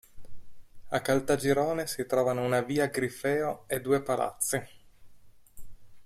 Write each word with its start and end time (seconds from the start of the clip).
A 0.89 0.99
Caltagirone 0.99 1.85
si 1.85 2.07
trovano 2.07 2.43
una 2.43 2.61
via 2.61 2.87
Grifeo 2.87 3.65
e 3.67 3.79
due 3.81 4.01
palazzi. 4.01 4.59